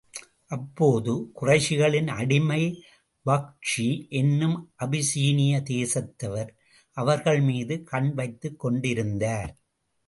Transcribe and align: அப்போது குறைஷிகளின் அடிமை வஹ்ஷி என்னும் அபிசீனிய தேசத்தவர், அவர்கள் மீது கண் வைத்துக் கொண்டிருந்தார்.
அப்போது 0.47 1.11
குறைஷிகளின் 1.41 2.09
அடிமை 2.11 2.61
வஹ்ஷி 3.25 3.87
என்னும் 4.11 4.57
அபிசீனிய 4.83 5.53
தேசத்தவர், 5.69 6.51
அவர்கள் 6.97 7.41
மீது 7.41 7.83
கண் 7.83 8.11
வைத்துக் 8.13 8.59
கொண்டிருந்தார். 8.59 9.51